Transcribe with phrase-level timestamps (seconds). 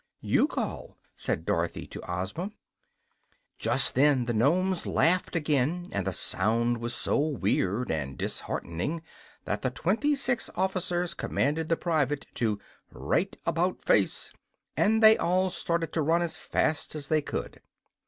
[0.21, 2.49] "YOU call," said Dorothy to Ozma.
[3.59, 9.03] Just then the Nomes laughed again, and the sound was so weird and disheartening
[9.45, 12.59] that the twenty six officers commanded the private to
[12.89, 14.31] "right about face!"
[14.75, 17.61] and they all started to run as fast as they could.